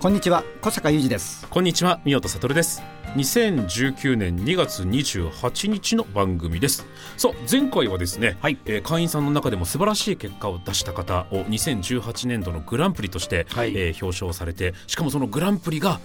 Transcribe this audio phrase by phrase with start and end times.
[0.00, 1.46] こんにちは小坂雄二です。
[1.50, 2.82] こんにちは宮田悟です。
[3.16, 6.86] 2019年2月28日の番組です。
[7.18, 8.56] さあ前回はですね、はい。
[8.64, 13.76] えー会員さんの中でも素晴らしい結果を出した方を2018年度のグランプリとして、はい。
[13.76, 16.00] えー表彰されてしかもそのグランプリが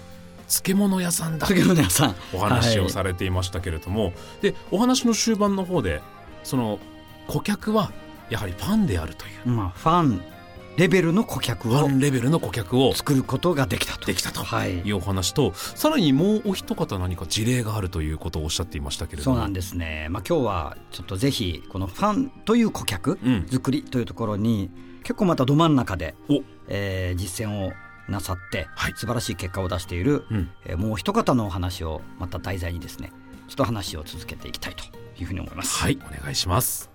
[0.49, 2.15] 漬物屋さんだ杉村さん。
[2.33, 6.01] お話をされれていましたけれども、でお話の終盤の方で
[6.43, 6.79] その
[7.27, 7.93] 顧客は
[8.29, 9.49] やはりファンであるという。
[9.49, 10.34] まあファン
[10.77, 14.05] レベルの顧客フをレベルの顧客を作ることができたと。
[14.05, 14.43] できたと。
[14.43, 14.79] はい。
[14.79, 19.35] いうお話とさらにもうお一方何か事例があるということをおっしゃっていましたけれども。
[19.35, 23.47] そうなんですね、まあ、今日はちょっとぜひこのファンという顧客うん。
[23.49, 24.69] 作りというところに
[25.03, 27.73] 結構またど真ん中でお、えー実践を
[28.09, 28.93] なさってはい。
[28.95, 30.49] 素晴らしい結果を出している、うん。
[30.65, 33.11] えーもう一方のお話をまた題材にですね
[33.47, 34.83] ちょっと話を続けていきたいと
[35.19, 35.77] いうふうに思います。
[35.77, 36.94] はいお願いします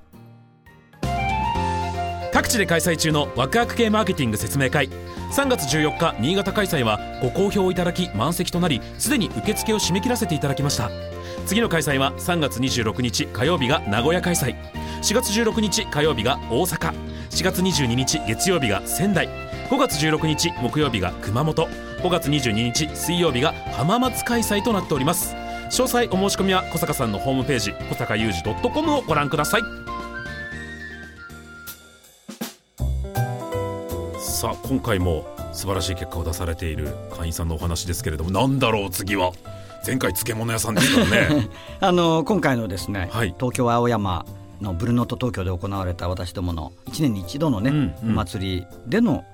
[2.41, 4.89] 各地で開催中のワクワク系マーケティング説明会。
[4.89, 10.91] 3月14日新潟開催はご好評いただき満席となりすでに受付を締め切らせていただきました。
[11.45, 14.57] 次の開催は3月26日火曜日が名古屋開催。
[15.03, 16.95] 4月16日火曜日が大阪。
[17.29, 19.29] 4月22日月曜日が仙台。
[19.69, 21.67] 5月16日木曜日が熊本。
[21.67, 25.35] 5月22日水曜日が浜松開催となっております。
[25.71, 29.90] 詳細お申し込みは小坂さんのホームページ小坂雄二 .com をご覧ください。
[34.41, 39.33] さあ今回も素晴らしい結果を出されている会員さんのお話ですけれどもなんだろう次は。
[39.87, 41.51] 前回漬物屋さんですからね。
[41.79, 43.35] あの今回のですね、はい。
[43.39, 44.25] 東京青山
[44.63, 48.11] のブルーノート東京で行われた私どもの1年に一度のね、うんうん。
[48.13, 49.25] お祭りでの、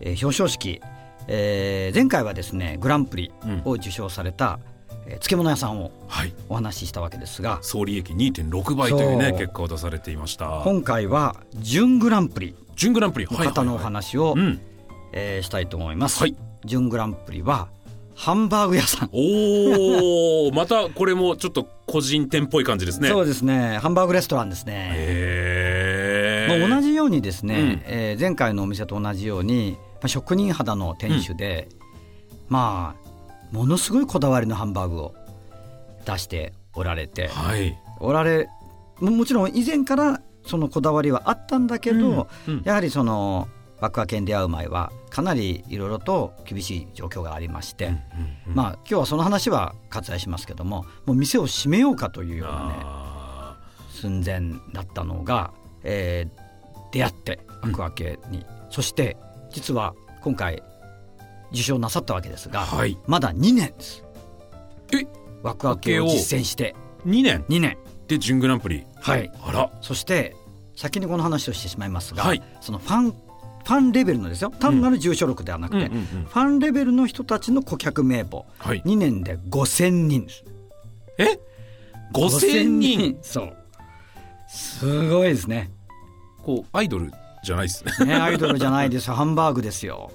[0.00, 0.80] えー表彰式、
[1.28, 3.30] えー前回はですねグランプリ
[3.64, 4.58] を受賞された、
[5.06, 6.32] えー漬物屋さんをはい。
[6.48, 7.60] お話ししたわけですが。
[7.62, 10.62] 総利益2.6倍というね結果を出されていました。
[10.64, 13.26] 今回は準グランプリ準グランプリ。
[13.28, 14.60] の方のお話を、うん。
[15.12, 16.36] えーしたいと思います、はい。
[16.64, 17.68] 準グランプリは
[18.14, 23.08] ハンバーグ屋さん、おお またこれもちょっと個人店っぽい感じですね。
[23.08, 23.78] そうですね。
[23.78, 24.92] ハンバーグレストランですね。
[24.94, 27.82] へえまあ、同じようにですね、うん。
[27.86, 31.68] えー前回のお店と同じように、まあ、職人肌の店主で、
[32.48, 33.06] まあ
[33.52, 35.14] ものすごいこだわりのハンバーグを
[36.04, 37.76] 出しておられてはい。
[38.00, 38.48] おられ
[39.00, 42.62] ももちろん以前からそのこだわりはあったんだけど、うんうん。
[42.64, 43.48] やはりその
[43.80, 47.92] ワクワケン出会う前はかなりいろいろと厳しい状況がありまして、
[48.46, 53.56] まあ今日はその話は割愛しますけどももう店を閉めようかというようなねあ
[53.90, 55.52] 寸前だったのが、
[55.82, 56.46] えー
[56.92, 59.18] 出会ってアクア系に、そして
[59.50, 60.62] 実は今回
[61.50, 62.96] 受賞なさったわけですが、ーはい。
[63.06, 64.04] まだ2年です。
[64.92, 65.04] え？
[65.42, 66.74] ワクワ系を実践して。
[67.04, 67.76] 2年？2年
[68.08, 68.86] で準グランプリ。
[69.00, 69.30] はい。
[69.42, 69.70] あら。
[69.80, 70.36] そして
[70.76, 72.42] 先にこの話をしてしまいますが、はい。
[72.60, 74.50] そのファンファンレベルのですよ。
[74.50, 75.92] 単なる重賞録ではなくて、うん。
[75.92, 78.46] うんうんファンレベルの人たちの顧客名簿。
[78.58, 78.82] はい。
[78.82, 80.26] 2年で5000人。
[80.26, 80.44] です
[81.18, 81.40] え
[82.12, 83.18] 5000人。
[83.22, 83.56] そう。
[84.48, 85.70] すごいですね。
[86.44, 87.10] こうアイドル
[87.42, 88.06] じゃないですね。
[88.06, 89.14] ねアイドルじゃないですよ。
[89.16, 90.12] ハンバーグですよ。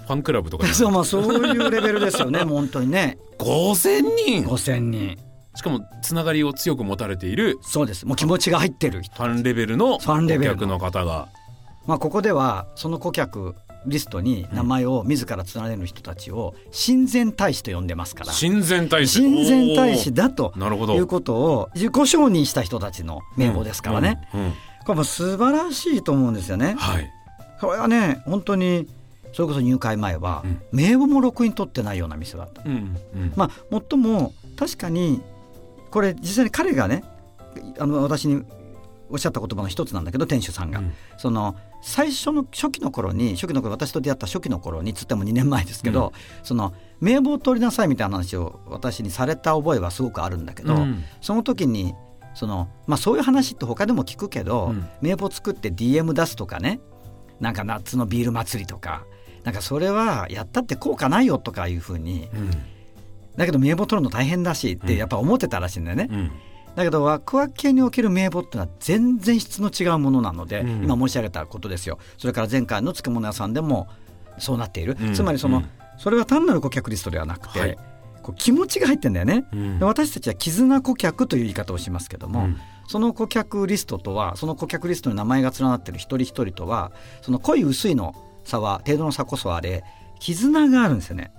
[0.00, 3.18] ファンクラブとかそうまあそういうレベルですよねもう本当にね。
[3.38, 5.16] 5000人？5000人
[5.54, 8.06] しかもつながりを強く持たれているそうです。
[8.06, 9.14] もう気持ちが入ってる人。
[9.14, 11.28] ファンレベルの顧客の方が。
[11.86, 13.54] まあここではその顧客
[13.86, 18.32] リストに名前を自ら連ねる人たちを親善大使と呼んでますから。
[18.32, 19.20] 親善大使。
[19.20, 20.58] 親善大使だとおー。
[20.58, 24.40] なるほどいうことを自己承認した人たちの名簿ですからね、うん。
[24.40, 24.46] うん。
[24.46, 24.52] うん。
[24.52, 26.76] これも素晴らしいと思うんですよね。
[26.78, 27.10] はい。
[27.60, 28.88] これはね本当に
[29.32, 30.62] それこそ入会前はうん。
[30.72, 32.62] 名簿もろくに取ってないような店だった。
[32.64, 32.96] うん。
[33.14, 33.32] うん。
[33.36, 35.20] まあもっとも確かに
[35.92, 37.04] これ実際に彼がね
[37.78, 38.44] あの私に
[39.10, 40.92] おっしゃった言葉の一つなんだけど店主さんが、うん。
[41.18, 51.04] その最初の初期の頃に初期の頃私と出会った初期の頃につっても2年前ですけど、その名簿を取りなさいみたいな話を私にされた覚えはすごくあるんだけど、うん。
[51.20, 51.94] その時に
[52.34, 54.88] その、まあ、そういう話って他でも聞くけど、うん。
[55.02, 56.80] 名簿作って DM 出すとかね
[57.38, 59.04] なんか夏のビール祭りとか
[59.44, 62.50] なんかそれはやったって効果ないよとかいうふうにうん
[63.36, 66.30] だけど名簿取るの大変だしってやっぱ思ってたらしいんだよね、うん。
[66.74, 70.84] だけどワクワク系における名簿ってのは全然質の違うものなので、うん。
[70.84, 71.98] 今申し上げたことですよ。
[72.18, 73.88] それから前回の漬物屋さんでも
[74.38, 75.14] そうなっている、うん。
[75.14, 75.68] つまりその、うん。
[75.98, 77.78] それは単なる顧客リストではなくて、はい。
[78.22, 79.44] こう気持ちが入ってんだよね、
[79.80, 82.56] 私たちは絆顧客という言い方をしますけども、うん。
[82.86, 88.14] その顧客リストとはその顧客リストに名前が連なっている一人一人とはその濃い薄いの
[88.44, 89.82] 差は程度の差こそあれ
[90.20, 91.32] 絆があるんですよね。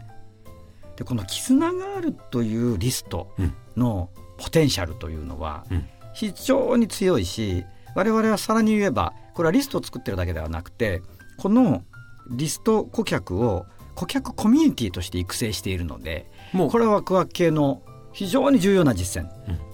[0.95, 3.29] でこの絆があるというリスト
[3.75, 5.85] のポテンシャルというのはうん。
[6.13, 11.01] 非常に強いし我々はさらに言えばこれはリストを作ってるだけではなくて
[11.37, 11.83] この
[12.29, 17.81] リスト顧客を顧客コミュニティとして育成しているのでもうこれはワクワク系の
[18.11, 19.29] 非常に重要な実践、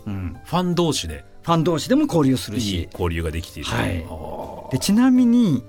[0.07, 1.25] うん、ファン同士で。
[1.43, 2.87] ファン同士でも交流するし。
[2.91, 4.05] 交流ができている、はい。
[4.09, 5.63] あでちなみに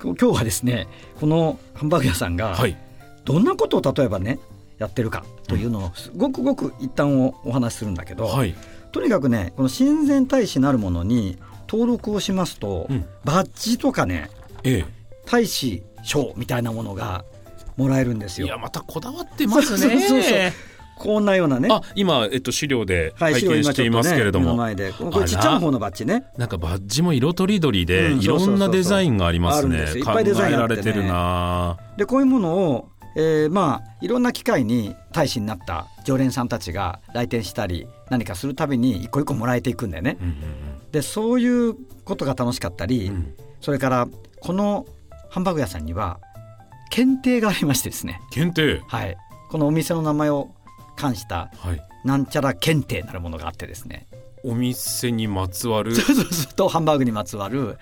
[0.00, 0.88] 今日はですね
[1.20, 2.76] このハンバーグ屋さんがーはい。
[3.24, 4.38] どんなことを例えばね
[4.78, 8.54] やってるかというのをごくごく一旦をお話しするんだけど、はい。
[8.92, 11.38] とにかくねこの親善大使なるものに
[11.68, 13.04] 登録をしますと、うん。
[13.24, 14.30] バッジとかね
[14.64, 14.84] え
[15.26, 17.24] 大使賞みたいなものが
[17.76, 18.46] もらえるんですよ。
[18.46, 19.78] えいやまたこだわってますね。
[19.78, 20.38] そうそうそう
[20.96, 21.68] こんなようなね。
[21.70, 24.92] あ今、えっと、資料ではい、拝見していますけれども、っとね目の前で。
[24.92, 26.24] これちっちゃな方のバッジね。
[26.38, 29.76] なんかバッジも色とりどりで、うんいろんなデザインがありますね。
[29.76, 30.56] いっぱいデザインね。
[30.56, 40.18] られてるなでこういうものを、えーまあいろんな機会に大使になった常連さんたちが来店したり何かするたびに一個一個もらえていくんだよね。
[40.20, 40.34] うん
[40.92, 41.74] でそういう
[42.04, 43.10] ことが楽しかったり、
[43.60, 44.08] それから
[44.40, 44.86] この
[45.28, 46.20] ハンバーグ屋さんには
[46.90, 48.80] 検定がありましてですね、検定？
[48.86, 49.16] はい、
[49.50, 50.54] このお店の名前を
[50.94, 51.82] 冠したはい。
[52.04, 54.06] なんちゃら検定なるものがあってですね。
[54.44, 55.94] お店にまつわる？
[55.94, 56.54] そうそうそう。
[56.54, 57.78] とハンバーグにまつわる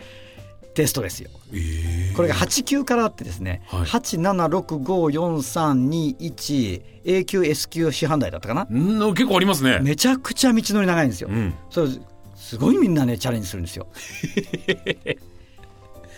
[0.75, 1.31] テストですよ。
[1.53, 11.29] えーこれが8級からあってですね、はい87654321 A 級 S 級師範代だったかな、うん結構ありますねめちゃくちゃ道のり長いんですよ。
[11.31, 11.89] うんそれ
[12.37, 13.87] すごいみんなねチャレンジするんですよ。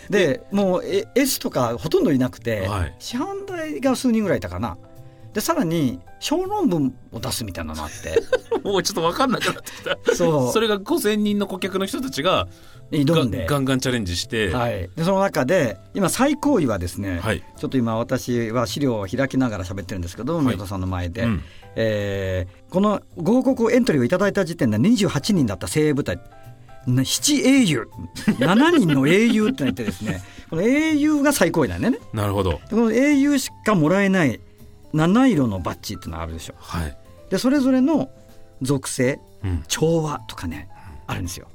[0.09, 4.77] でもうえ S とかほとんどいなくて、はい師範代が数人ぐらいいたかな。
[5.37, 8.23] でさらに小論文を出すみたいなのがあって。
[8.67, 10.15] もうちょっと分かんなくなってきた。
[10.15, 10.51] そう。
[10.51, 12.47] それが5000人の顧客の人たちが
[12.89, 13.45] 挑んで。
[13.45, 14.49] ガガンガンチャレンジして。
[14.49, 17.43] はい、でその中で今最高位はですね、はい。
[17.55, 20.43] ちょっと今私は資料を開きながら喋ってるんですけど、い。
[20.43, 21.43] 宮田さんの前で、うん。
[21.75, 26.19] えーこのご報告エントリーをいただいた時点で28人だった精鋭部隊
[26.87, 27.87] な7英雄
[28.25, 31.99] 7人の英雄ってなってですねこの英雄が最高位なんだよね。
[32.13, 32.51] なるほど。
[32.51, 34.39] でこの英雄しかもらえない
[34.97, 36.55] 七色のバッジっていうのがあるでしょ。
[36.57, 36.97] はい、
[37.29, 38.09] でそれぞれの
[38.61, 40.67] 属性うん、調和とかね
[41.05, 41.47] あるんですよ。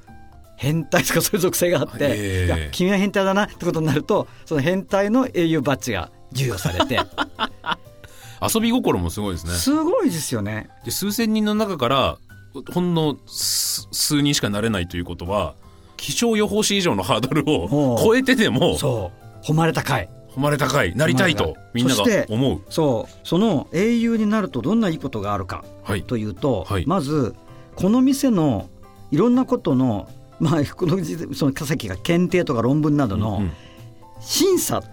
[0.56, 7.00] 変態とかそういう属性があって、へー君は変態だなってことになるとその変態の英雄バッジが授与されて。
[8.54, 9.52] 遊び心もすごいですね。
[9.52, 10.68] すごいですよね。
[10.84, 12.18] で数千人の中から
[12.72, 15.54] ほんの数数人しかなれないということは
[15.96, 19.12] 気象予報士以上のハードルを超えてでもそ
[19.44, 19.46] う。
[19.46, 22.60] 誉れ高い誉れ高いなりたいとみんなが思う。
[22.70, 26.02] そうその英雄になるとどんないいことがあるかはい。
[26.02, 26.86] というと、はい。
[26.86, 27.34] まず
[27.76, 28.68] この店の
[29.10, 30.08] いろんなことの
[30.40, 30.98] まあこの
[31.34, 33.52] そのさっきが検定とか論文などうんのうん。
[34.20, 34.82] 審査、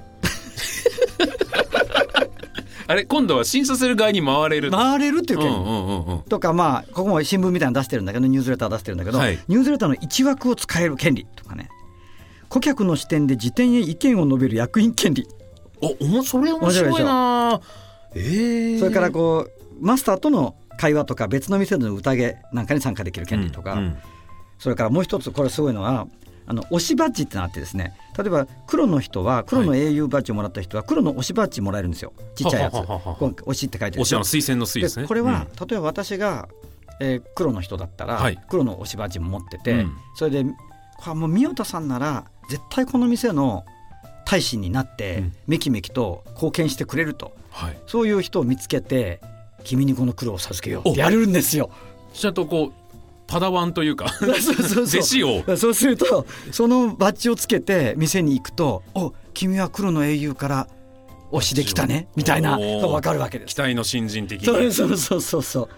[2.88, 4.72] あれ今度は審査する側に回れる。
[4.72, 6.22] 回れるっていう権利、うんうんうんうん。
[6.24, 9.38] とかまあここも新聞みたいなの出してるんだけどニュースレター出してるんだけど、はい。
[9.48, 11.70] ニュースレターの一枠を使える権利とかね。
[12.50, 15.28] 顧客の視点で辞典へ意見を述べる役員権利
[15.82, 17.62] おおもそれ面白いな
[18.16, 23.98] えー、それからこうマスターとの会話とか別の店での宴なんかに参加できる権利とか、うんうん。
[24.58, 26.08] それからもう一つこれすごいのは
[26.48, 27.94] あの推しバッジってのがあってですね。
[28.18, 32.14] 例えば黒の人は黒の英雄バッジをもらった人は黒の推しバッジもらえるんですよ。
[32.36, 32.76] ちっちゃいやつ。
[32.76, 34.02] 推しって書いてる。
[34.02, 36.48] おしゃの推薦の推ですねこれは、例えば私が、
[37.00, 38.40] えー黒の人だったら、はい。
[38.50, 39.98] 黒の推しバッジも持ってて、うん。
[40.16, 40.50] それでこ
[41.06, 43.64] れはもう宮田さんなら絶対この店の
[44.30, 45.34] 大使になって、うん。
[45.48, 47.36] めきめきと貢献してくれると。
[47.50, 47.78] はい。
[47.88, 49.22] そういう人を見つけて
[49.64, 50.90] 君にこの黒を授けよう。
[50.90, 50.94] っお。
[50.94, 51.72] てやるんですよ。
[52.14, 52.72] ちゃんとこう
[53.28, 55.58] パダワンというか 弟子を。
[55.58, 60.68] そうするとそのバッジをつけて店に行くと「お君は黒の英雄から
[61.32, 62.82] 推しできたね」みたいなおー。
[62.82, 63.56] が分かるわけです。
[63.56, 63.60] 期。
[63.60, 65.70] 待の新人的そうそうそうそうそう。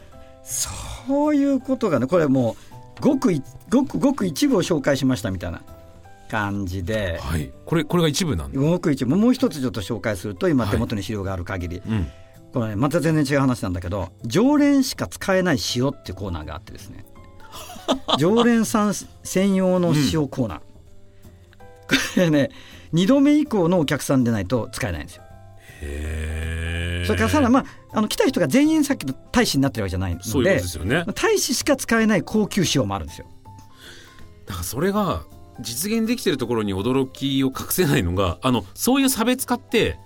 [0.43, 2.57] そういうことがねこれも
[2.99, 5.61] うごくいごくごく一部を紹介しましたみたいな
[6.31, 7.19] 感じで。
[7.21, 7.51] はい。
[7.65, 9.17] これこれが一部なんく一部。
[9.17, 10.73] もう一つちょっと紹介すると今はい。
[10.73, 12.07] 手元に資料がある限り、うん。
[12.53, 17.05] これねまた全然違う話なんだけど常連しか使えない塩っていうコーナーがあってですね。
[18.17, 20.65] 常連さん専用の塩コーナー、こ
[22.15, 22.49] れね
[22.93, 25.23] 2度目以降のお客さんでないと使えないんですよ。
[27.05, 31.03] それからさらに、まあ、あの来た人が全員さっきの大使になってるわけじゃないのでそういうですよね。
[31.15, 33.27] 大使しか使えない高級仕様もあるんですよ。
[34.45, 35.23] だからそれが
[35.59, 39.97] 実現できてるところに驚きを隠せないのがあのそういう差別化って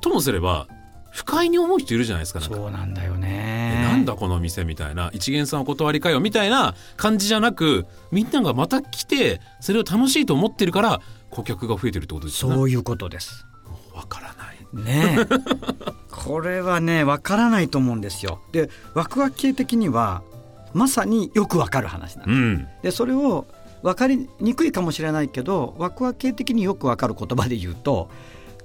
[0.00, 0.68] ともすれば
[1.10, 3.80] 不快に思う人いるじゃないですかそうなんだよえね。
[3.82, 11.00] なんだこの店みたいな一元さんお断りかよみたいな感じじゃなくみんながまた来てそれを楽しいと思ってるから
[11.30, 13.46] 顧客が増えてるってことですよねそういうことです。
[13.92, 15.26] わからないねえ
[16.10, 18.40] これはねわからないと思うんですよ。
[18.52, 20.22] でワクワク系的には
[20.74, 23.46] まさによくわかる話なんですうんでそれを
[23.82, 28.10] 分かりにくいかもしれないけどワクワク系的によく分かる言葉で言うと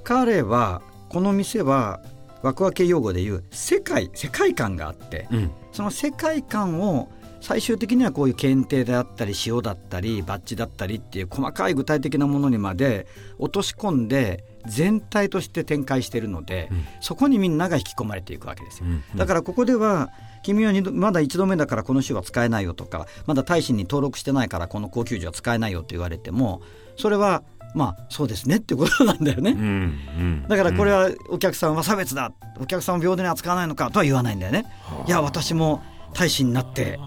[0.04, 2.02] 彼はこの店は
[2.42, 5.52] ワクワク系用語で言う世界世界観があってうん。
[5.72, 13.08] その世界観を最終的にはこういう検定であったり塩だったりバッジだったりっていう細かい具体的なものにまで
[13.40, 16.86] 落とし込んで全体として展開しているので、うん。
[17.02, 18.86] そこにみんなが引き込まれていくわけですよ。
[18.88, 19.04] うん。
[19.18, 20.10] だからここでは
[20.46, 26.62] 君はまだ1度目だからこの種は使えないよとかまだ大使に登録してないからこの高級樹は使えないよって言われても
[26.98, 29.52] それはまあそうですねってことなんだよね。
[29.52, 34.66] うんうんだからこれはお客さんは差別だお客さんを平等に扱わないのかとは言わないんだよね。
[35.08, 35.84] いや私も
[36.14, 37.00] 大使になって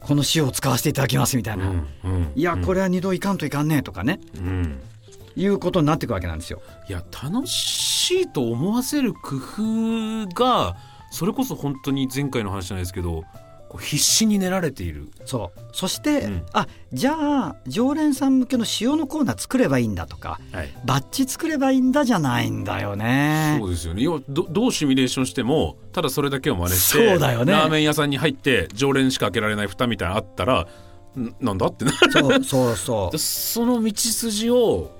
[0.00, 1.68] この塩を使わせていただきますみたいな。
[1.68, 4.80] うんうんいやこれは二度いかんといかんねとかねうん
[5.36, 6.62] いうことになっていくわけなんですよ。
[6.88, 10.76] いや楽しいと思わせる工夫が
[11.16, 13.24] それこそ本当に前回の話じゃないですけど
[13.80, 15.10] 必死に練られている。
[15.24, 15.60] そう。
[15.72, 16.46] そして、うん。
[16.52, 17.14] あじゃ
[17.48, 20.68] あ常連さん向けの塩のコーナー作ればいいんだとかはい。
[20.84, 23.56] バッジ作ればいいんだじゃないんだよね。
[23.60, 23.70] そう。
[23.70, 24.02] ですよね。
[24.02, 27.52] 要はどどうシミュレーションしてもただそれだけを真似してそうだよね。
[27.52, 30.66] ラーメン屋さんに入って常連しか開けられない蓋みたいなのあったら
[31.18, 34.90] んなんだってなそうそうそ でその道筋を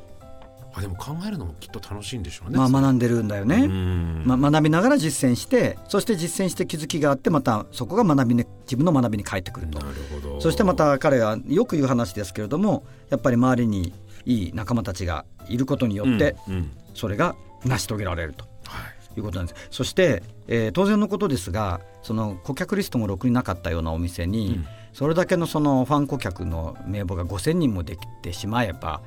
[0.77, 2.53] あでも考えるのもきっと楽しいんでしょうう。
[2.53, 2.59] ね。
[2.59, 3.67] まあ学んでるんだようね。
[3.67, 4.25] ん。
[4.27, 9.79] まあ、学びながら実践してそして実践して気づきがあってまたそこが学びに自分の学びに返ってくると。
[9.79, 10.41] なるほど。
[10.41, 13.93] そしてまた彼はよく言う話ですけれどもやっぱり周りに
[14.27, 16.71] いい仲間たちがいることによってうんうん。
[16.95, 18.45] それが成し遂げられると。
[18.67, 18.97] はい。
[19.19, 19.69] いうことなんです。
[19.71, 24.67] そして、えー当然のことですがその顧客リストもろくになかったようなお店に、うん。
[24.93, 29.01] それだけのそのファン顧客の名簿が5,000人もできてしまえば、まあ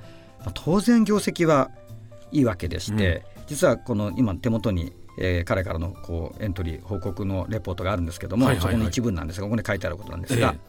[0.53, 1.71] 当然業績は
[2.31, 8.73] いいわけでして、実はこの今手元に、えー彼からのこうエントリー報告のレポートがあるんですけども、はいはいはい。
[8.73, 10.59] そこの一文なんですがここに書いてあることなんですが、え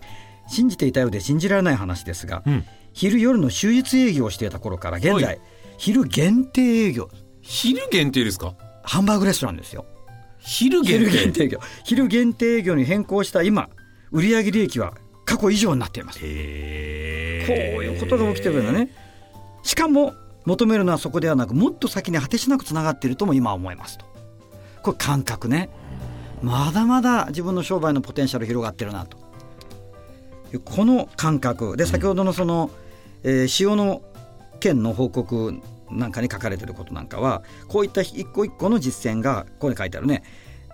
[0.48, 2.64] 信じていたようで信じられない話ですが、うん。
[2.92, 5.40] 昼夜の終日営業をしていた頃から現在、はい。
[5.78, 7.08] 昼限定営業。
[7.42, 8.54] 昼限定ですか？
[8.82, 9.86] ハンバーグレストランですよ。
[10.38, 11.06] 昼限定。
[11.06, 11.60] 昼限定営業。
[11.84, 13.68] 昼限定営業に変更した今
[14.10, 16.18] 売上利益は過去以上になっています。
[16.18, 18.90] こへういうことが起きてるんだね
[19.62, 20.14] しかも
[20.44, 24.06] 求めるのはそこではなくもっと先に果てしなくつながっているとも今は思いますと。
[24.82, 25.70] これ感覚ね。
[26.42, 29.18] まだまだ自分の商売のポテンシャル広がってるなと。
[30.64, 31.76] この感覚。
[31.76, 32.70] で先ほどのその、
[33.22, 34.02] えー塩の
[34.58, 35.54] 件の報告
[35.90, 40.22] なんかに書かれてることなんかはこういった一個一個の実践がここに書いてあるね。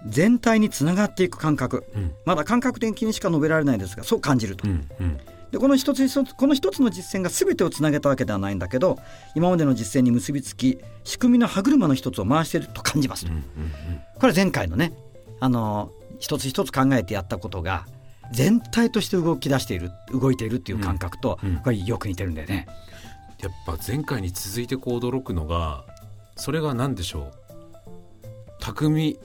[0.07, 1.85] 全体につながっていく感覚。
[1.95, 2.13] うん。
[2.25, 5.19] まだ感覚的にしか述べられないですがそう感じると、うんうん
[5.57, 8.99] でこの一つ一つこの一つの実践が全てをつなげたわけではないんだけど
[9.35, 13.25] 今までの実践に結びつき仕組みの歯車の一つを回していると感じます。
[13.25, 13.45] と、うんうん。
[14.21, 14.93] これ前回のね
[15.41, 17.87] あの一つ一つ考えてやったことが
[18.33, 21.57] 全体として動き出している動いているっていう感覚と、うんうん。
[21.61, 22.67] これよく似てるんだよね。
[23.41, 25.87] やっぱ前回に続いてこう驚くのが
[26.37, 27.33] それが何でしょう？
[28.61, 29.19] 巧み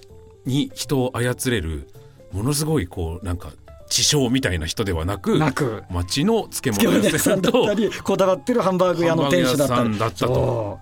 [0.45, 1.89] に人を操れる
[2.31, 3.51] ものすごいこうなんか
[3.91, 5.83] 知性みたいな人ではなくなく。
[5.91, 9.99] 町の漬漬物屋さんだったりこだわってるハンバーグ屋の店主だったり。
[9.99, 10.79] だったと。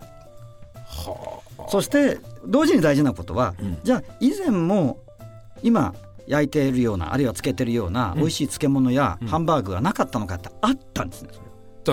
[1.67, 3.79] そして同時に大事なことは、うん。
[3.83, 4.99] じゃあ以前も
[5.63, 5.93] 今
[6.27, 8.19] 焼いているようなあるいは漬けてるようなうん。
[8.19, 9.27] 美味しい漬物やうん。
[9.27, 11.29] ハンバーグがなかったのかってあったんですね。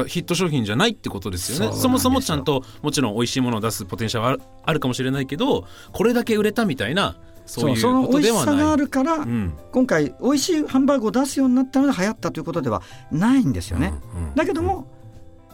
[0.08, 1.75] ヒット商品じゃないってことですよね。
[1.75, 9.54] そもそもちゃんともちろん美味しいものを出すポテンシャルはあるかもしれないけどこれだけ売れたみたいなそういうそのこと美味しさではないがあるから、うん。
[9.72, 13.94] 今回美味しいハンバーグを出すようになったので流行ったということではないんですよね。
[14.14, 14.86] うんうんだけども、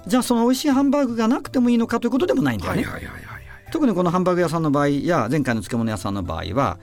[0.07, 2.83] じゃあその美味しいハンバーグがなくてもいいのかということでもないんだよね。
[2.83, 3.43] はいはいはいはいはい。
[3.71, 6.79] 特にこのハンバーグ屋さんの場合や前回の漬物屋さんの場合は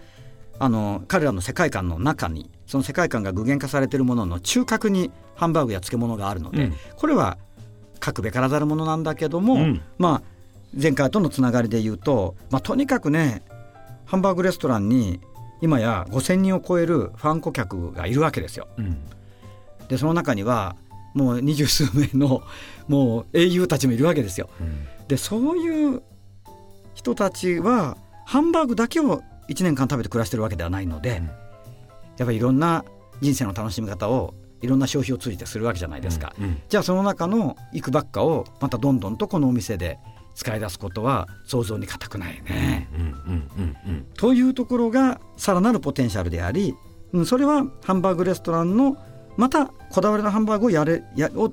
[0.57, 6.73] あの彼らの世界観の中にその世界観が具現化されているものの中核にハンバーグや漬物があるので、うん。
[6.95, 7.37] これは
[8.03, 9.81] 書くべからざるものなんだけども、うん。
[9.97, 10.39] まあ
[10.79, 13.41] 前回とのつながりで言うと、まあ、とにかくね
[14.09, 15.21] ハンバーグレストランに
[15.61, 18.67] 今や5,000人を超えるファン顧客がいるわけですよ。
[18.77, 18.97] うん
[19.87, 20.75] でその中には
[21.15, 22.43] もう二十数名の
[22.87, 24.49] もう英雄たちもいるわけですよ。
[24.59, 26.01] うんでそういう
[26.95, 31.21] 人たちはハンバーグだけを1年間食べて暮らしてるわけではないので、
[32.17, 32.85] やっぱりいろんな
[33.21, 39.97] 人生の楽しみ方をいろんな消費を通じてするわけじゃないですか、うんうんじゃあその中のいくばっかをまたどんどんとこのお店で
[40.35, 42.87] 使い出すことは想像に難くないね。
[42.93, 43.75] うんうんうんうん
[44.19, 46.75] というところがさらなるポテンシャルであり、
[47.13, 48.97] うん、それはハンバーグレストランの
[49.37, 51.49] またこだわりのハンバーグをやれやを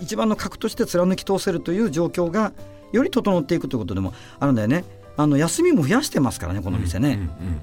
[0.00, 2.54] 一番の核として貫き通せるという状況が
[2.92, 4.84] より整っていくということでもあるんだよね。
[5.18, 7.18] あの休みも増やしてますからねこの店ね、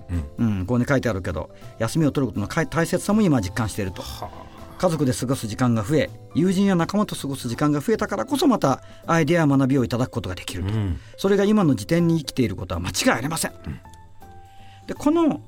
[0.09, 4.03] うんうんうんうんここに書いてあるけど休みを取ることの大切さも今実感していると。
[4.03, 4.29] は
[4.77, 10.99] 家族で過ごす時間が増え友人や仲間と過ごす時間が増えたからこそまたアイデアや学びをいただくことができると、あうん。
[11.17, 13.53] それが今の時点に生きていることは間違いありません。
[14.87, 15.41] でこの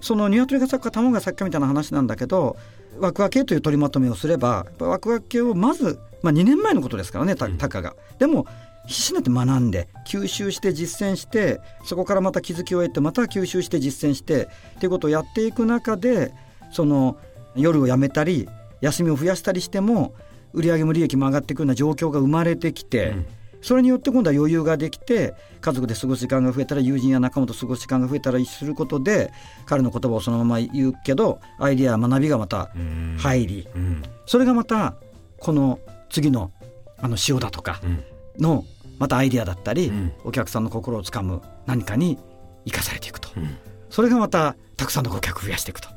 [0.00, 2.56] その鶏が先か卵が先かみたいな話なんだけど
[2.98, 7.96] ワクワク系という取りまとめをすればワクワク系をまず、まあ、2年前のことですからねたうんタカが。
[8.18, 8.46] でも
[8.86, 14.44] 必死になって学んで吸収して実践してそこからまた気づきを得てまた吸収して実践して
[14.76, 16.34] っていうことをやっていく中で
[16.70, 17.16] その
[17.56, 18.46] 夜をやめたり
[18.82, 20.12] 休みを増やしたりしても
[20.52, 23.26] 売り上げも利益も上がっていくような状況が生まれてきて、うん
[23.64, 29.32] それによって今度は余裕ができて家族で過ごす時間が増えたら友人や仲間と過ごす時間が増えたらすることで
[29.64, 33.16] 彼の言葉をそのまま言うけどアイデアや学びがまたうん。
[33.18, 33.68] 入り。
[33.74, 34.02] うん。
[34.26, 34.96] それがまた
[35.38, 35.78] この
[36.10, 36.52] 次の
[36.98, 38.04] あの塩だとかうん。
[38.38, 38.66] の
[38.98, 40.12] またアイデアだったり、うん。
[40.24, 42.18] お客さんの心をつかむ何かに
[42.66, 43.30] 生かされていくと。
[43.34, 43.56] うん。
[43.88, 45.88] それがまたたくさんの顧客を増やしていくと。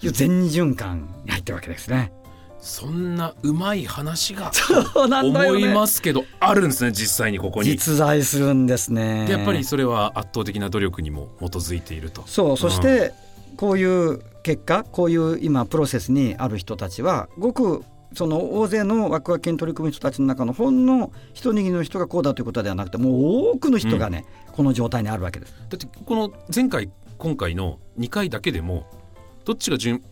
[0.00, 2.12] いう全循環に入ってるわけですね。
[2.64, 4.50] そんなうまい話が
[4.94, 7.68] 思いねますけどあるんですね実際にここに。
[7.68, 9.26] 実在するんですね。
[9.26, 12.24] でやっぱりそれは圧倒的な努力にも基づいていると。
[12.26, 13.12] そうそして
[13.58, 25.54] こういう結果こういう今プロセスにある人たちはごくその大勢のワクワクに取り組む人たちの中のほんの一握りの人がこうだということではなくてもう多くの人がね、この状態にあるわけです。
[25.68, 28.86] だってこの前回今回の2回だけでも
[29.44, 30.02] どっちが準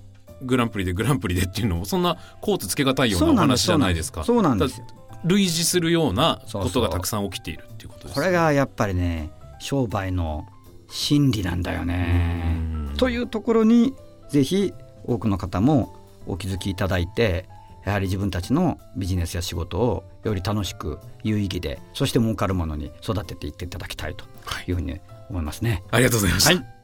[0.43, 4.25] グランプリでグランプリでっていうのもそんなコーツつけがたいようなお話じゃないですか。
[4.25, 4.83] そうなんです
[5.25, 8.15] 類似するようなことがたくさん起きているっていうことです。
[8.15, 10.47] これがやっぱりね商売の
[10.89, 12.43] 真理なんだよね。
[12.67, 13.95] うんというところに
[14.29, 14.73] ぜひ
[15.05, 17.49] 多くの方もお気づきいただいて
[17.85, 25.01] やはり自分たちのビジネスや仕事をより楽しく有意義でそして儲かるものに育てていっていただきたいとはいいうふうに
[25.31, 25.83] 思いますね。
[25.91, 26.55] ありがとうございました。
[26.55, 26.82] はい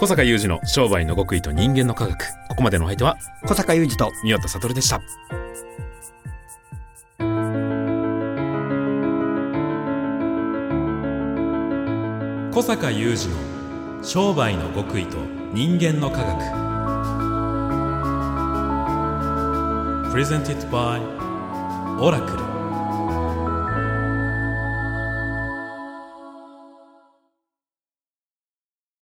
[0.00, 2.24] 小坂雄二の商売の極意と人間の科学。
[2.48, 5.00] ここまでのお相手は小坂雄二と宮田悟でした。
[12.52, 15.16] 小坂雄二の商売の極意と
[15.52, 16.42] 人間の科学。
[20.14, 21.00] Presented by
[22.00, 22.47] オラクル